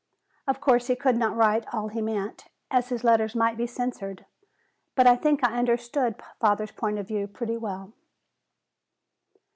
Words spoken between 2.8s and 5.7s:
his letter might be censored, but I think I